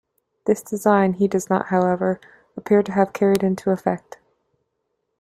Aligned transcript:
This 0.47 0.63
design 0.63 1.13
he 1.13 1.27
does 1.27 1.47
not, 1.47 1.67
however, 1.67 2.19
appear 2.57 2.81
to 2.81 2.91
have 2.93 3.13
carried 3.13 3.43
into 3.43 3.69
effect. 3.69 4.17